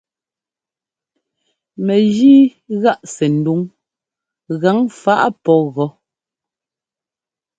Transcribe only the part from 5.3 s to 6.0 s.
pɔ́ gɔ́.